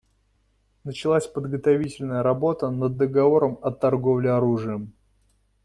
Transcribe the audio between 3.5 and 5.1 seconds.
о торговле оружием.